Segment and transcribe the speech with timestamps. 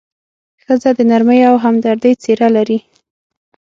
[0.63, 2.79] ښځه د نرمۍ او همدردۍ څېره لري.